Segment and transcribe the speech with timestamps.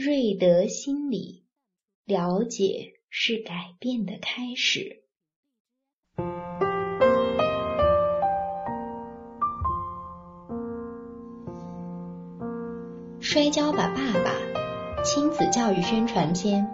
[0.00, 1.42] 瑞德心理，
[2.04, 5.02] 了解是改变的开始。
[13.18, 15.02] 摔跤吧，爸爸！
[15.02, 16.64] 亲子教育宣传片。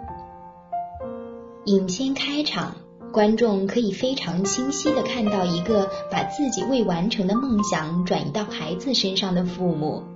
[1.65, 2.75] 影片开场，
[3.11, 10.14] 观众可以非常清晰的看到一个把自己未完成的梦想转移到孩子身上的父母。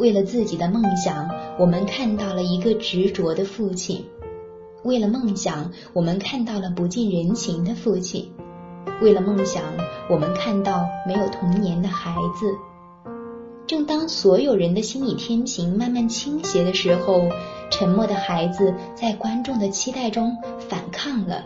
[0.00, 1.28] 为了自己的梦想，
[1.58, 3.98] 我们看到了一个执着的父亲；
[4.82, 8.32] 为了梦想，我们看到了不近人情的父亲；
[9.02, 9.62] 为了梦想，
[10.08, 12.46] 我们看到没有童年的孩子。
[13.66, 17.28] 正当所有人的心理天平慢慢倾斜的时候，
[17.70, 20.34] 沉默的孩子在观众的期待中
[20.66, 21.44] 反抗了。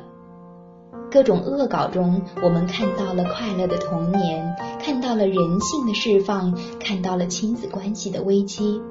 [1.11, 8.83] 各种恶搞中，我们看到了快乐的童年，看到了人性的释放，看到了亲子关系的危机。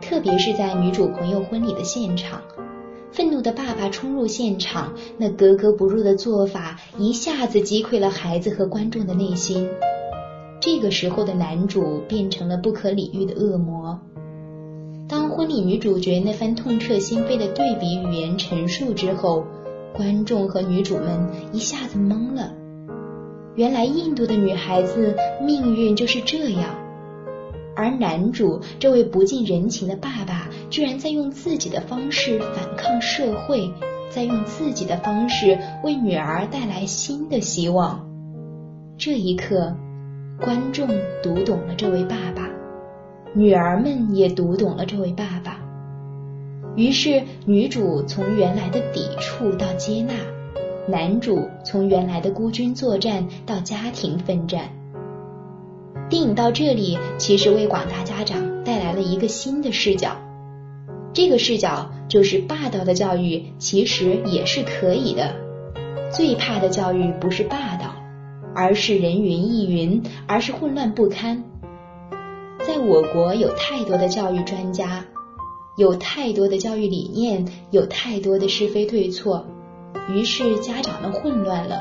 [0.00, 2.40] 特别是在女主朋友婚礼的现场，
[3.12, 9.68] 愤怒的爸爸冲入现场，那格格不入的做法一下子击溃了孩子和观众的内心。
[10.60, 14.00] 这个时候的男主变成了不可理喻的恶魔。
[15.06, 19.44] 当婚礼女主角那番痛彻心扉的对比语言陈述之后，
[19.94, 22.54] 观众和女主们一下子懵了。
[23.54, 26.74] 原来印度的女孩子命运就是这样，
[27.76, 33.70] 而男主这位不近人情的爸爸，居然在用自己的方式反抗社会，
[34.10, 38.06] 在用自己的方式为女儿带来新的希望。
[38.98, 39.74] 这一刻。
[40.40, 40.88] 观众
[41.22, 42.50] 读懂了这位爸爸，
[43.32, 45.60] 女儿们也读懂了这位爸爸。
[46.74, 50.14] 于是，女主从原来的抵触到接纳，
[50.88, 54.70] 男主从原来的孤军作战到家庭奋战。
[56.08, 60.16] 电影到这里，其实为广大家长带来了一个新的视角。
[61.12, 65.34] 这个视角就是霸道的教育其实也是可以的。
[66.10, 67.94] 最怕的教育不是霸道。
[68.54, 71.42] 而是人云亦云，而是混乱不堪。
[72.58, 75.06] 在我国有太多的教育专家，
[75.78, 79.46] 有太多的教育理念，有太多的是非对错，
[80.08, 81.80] 于是家长们混乱了。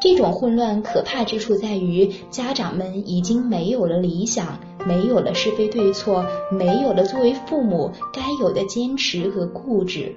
[0.00, 10.16] 这种混乱可怕之处在于，家长们已经没有了理想，没有了是非对错，没有了作为父母该有的坚持和固执。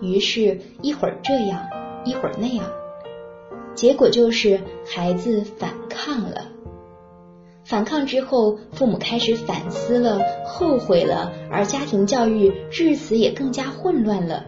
[0.00, 1.60] 于是，一会儿这样，
[2.04, 2.64] 一会儿那样。
[3.74, 6.46] 结果就是孩子反抗了，
[7.64, 14.44] 反抗之后，父母开始反思了，后悔了，而家庭教育日子也更加混乱了，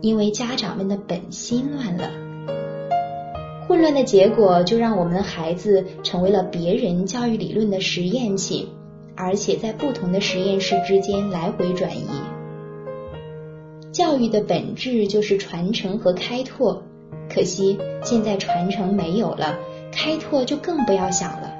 [0.00, 2.10] 因为家长们的本心乱了。
[3.66, 8.68] 混乱的结果就让我们的孩子成为了别人教育理论的实验品，
[9.14, 12.08] 而且在不同的实验室之间来回转移。
[13.92, 16.82] 教育的本质就是传承和开拓。
[17.32, 19.56] 可惜现在传承没有了，
[19.92, 21.52] 开拓就更不要想了。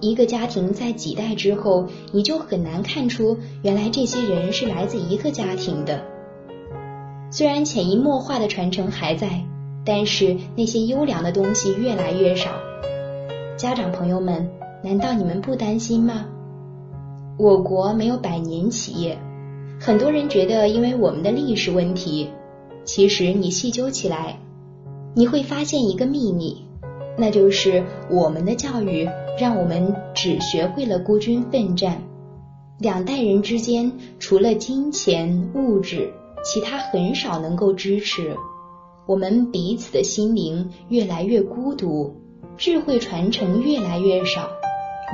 [0.00, 6.00] 一个家庭在几代之后，你就很难看出原来这些人是来自一个家庭的。
[7.30, 9.44] 虽然潜移默化的传承还在，
[9.84, 12.50] 但是那些优良的东西越来越少。
[13.56, 14.50] 家长朋友们，
[14.82, 16.26] 难道你们不担心吗？
[17.38, 19.16] 我国没有百年企业，
[19.80, 22.28] 很多人觉得因为我们的历史问题，
[22.84, 24.36] 其实你细究起来。
[25.14, 26.64] 你会发现一个秘密，
[27.16, 29.08] 那就是我们的教育
[29.38, 32.02] 让我们只学会了孤军奋战，
[32.78, 38.36] 两代人之间除了金钱物质，其他很少能够支持。
[39.06, 42.14] 我们彼此的心灵越来越孤独，
[42.56, 44.48] 智慧传承越来越少，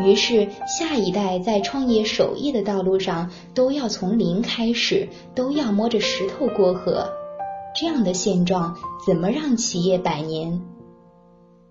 [0.04, 7.09] 于是下一代在创业守业的道路上都要从零开始，都要摸着石头过河。
[7.78, 8.76] 这样的现状
[9.06, 10.60] 怎么让企业百年？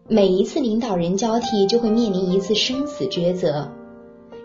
[0.08, 3.72] 每一次领导人交替，就会面临一次生死抉择。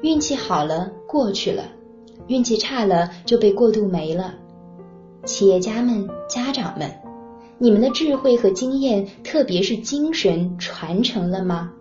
[0.02, 1.64] 运气好了过去了，
[2.26, 4.34] 运气差了就被过渡没了。
[5.24, 6.90] 企业家们、家长们，
[7.58, 11.72] 你们的智慧和经验，特别是精神，传承了吗？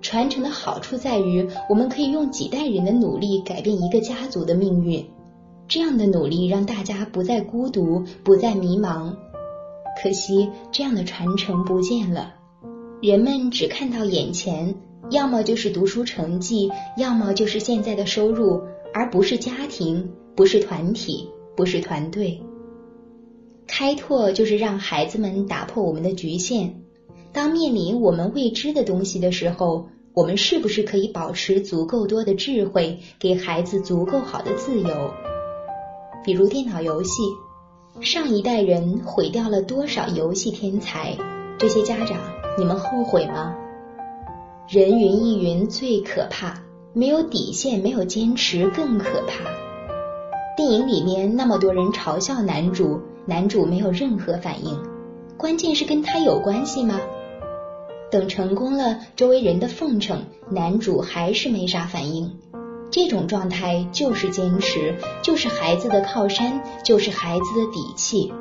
[0.00, 5.04] 传承的好处在于，我们可以用几代人的努力改变一个家族的命运。
[5.66, 9.14] 这样的努力让大家不再孤独，不再迷茫。
[10.02, 12.34] 可惜这样的传承不见了，
[13.02, 14.76] 人们只看到眼前，
[15.10, 18.62] 要么就是读书成绩，要么就是现在的收入，
[18.94, 21.28] 而不是家庭，不是团体，
[21.58, 22.40] 不是团队。
[23.66, 26.82] 开拓就是让孩子们打破我们的局限，
[27.32, 35.12] 当面临我们未知的东西的时候，我们是不是可以保持足够多的智慧，给孩子足够好的自由？
[36.24, 37.22] 比如电脑游戏，
[38.00, 41.16] 上一代人毁掉了多少游戏天才？
[41.58, 42.20] 这些家长，
[42.56, 43.56] 你们后悔吗？
[44.68, 46.62] 人云亦云最可怕，
[46.92, 49.67] 没有底线、没有坚持更可怕。
[50.58, 54.76] 电影里面那么多人嘲笑男主，男主没有任何反应，
[55.36, 56.98] 关键是跟他有关系吗？
[58.10, 62.36] 等成功了，周围人的奉承，男主还是没啥反应。
[62.90, 68.32] 这种状态就是坚持，就是孩子的靠山，就是孩子的底气。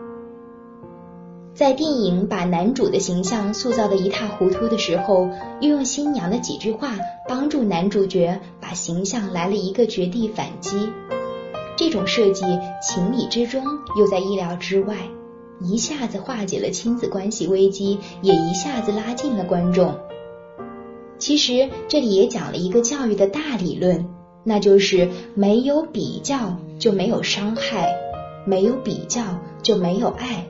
[1.54, 5.30] 在电影把男主的形象塑造的一塌糊涂的时候，
[5.62, 6.96] 又用新娘的几句话
[7.30, 10.90] 帮助男主角把形象来了一个绝地反击。
[11.77, 12.44] 这种设计
[12.81, 13.63] 情理之中，
[14.00, 14.95] 又在意料之外，
[15.62, 19.95] 一下子化解了亲子关系危机，也一下子拉近了观众。
[21.19, 24.09] 其实这里也讲了一个教育的大理论，
[24.44, 27.95] 那就是没有比较就没有伤害，
[28.45, 29.21] 没有比较
[29.62, 30.47] 就没有爱。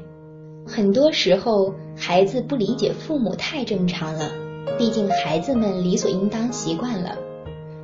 [0.65, 4.29] 很多时候，孩子不理解父母太正常了，
[4.77, 7.17] 毕竟孩子们理所应当习惯了。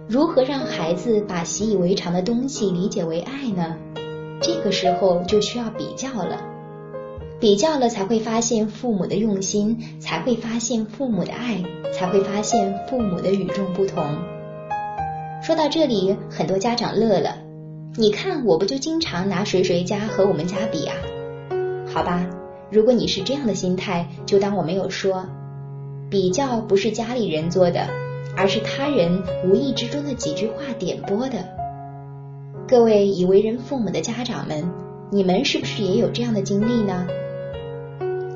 [0.07, 3.77] 如何让孩子把习以为常的东西理解为爱呢？
[4.41, 6.41] 这个时候就需要比较了，
[7.39, 11.63] 比较了才会发现父母的用心，才会发现父母的爱，
[11.93, 14.03] 才会发现父母的与众不同。
[15.41, 17.37] 说到这里，很多家长乐了，
[17.95, 20.95] 你看我不就经常拿谁谁家和我们家比啊？
[21.87, 22.29] 好吧。
[22.69, 25.25] 如果你是这样的心态，就当我没有说。
[26.09, 27.87] 比较不是家里人做的，
[28.35, 31.47] 而是他人无意之中的几句话点拨的。
[32.67, 34.71] 各位已为人父母的家长们，
[35.11, 37.07] 你们是不是也有这样的经历呢？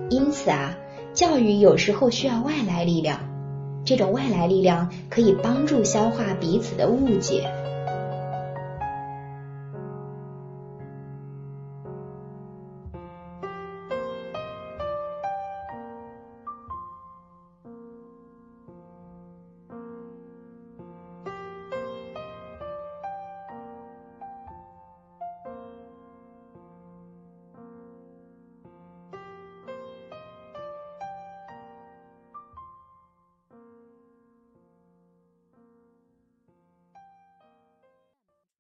[0.09, 0.75] 因此啊，
[1.13, 3.19] 教育有时候需要外来力量，
[3.83, 7.49] 这种外来力量可以帮助消化彼此的误解，